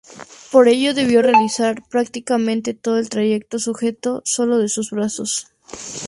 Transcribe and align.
Por 0.51 0.67
ello 0.67 0.95
debió 0.95 1.21
realizar 1.21 1.87
prácticamente 1.87 2.73
todo 2.73 2.97
el 2.97 3.07
trayecto 3.07 3.59
sujeto 3.59 4.23
solo 4.25 4.57
de 4.57 4.67
sus 4.67 4.89
brazos. 4.89 5.49